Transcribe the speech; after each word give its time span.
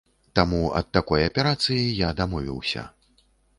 Таму 0.37 0.61
ад 0.79 0.89
такой 0.97 1.27
аперацыі 1.29 1.93
я 2.01 2.09
дамовіўся. 2.23 2.89